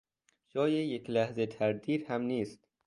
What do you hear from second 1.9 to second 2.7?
هم نیست